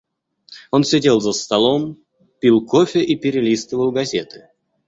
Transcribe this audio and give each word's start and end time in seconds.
Он 0.71 0.83
сидел 0.83 1.21
за 1.21 1.31
столом, 1.31 2.03
пил 2.39 2.65
кофе 2.65 3.03
и 3.03 3.15
перелистывал 3.15 3.91
газеты. 3.91 4.49